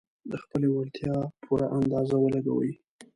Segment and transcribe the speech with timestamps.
[0.31, 2.71] د خپلې وړتيا پوره اندازه ولګوي.